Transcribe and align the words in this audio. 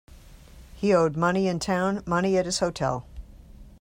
He 0.73 0.95
owed 0.95 1.15
money 1.15 1.47
in 1.47 1.59
town, 1.59 2.01
money 2.07 2.35
at 2.35 2.47
his 2.47 2.57
hotel. 2.57 3.05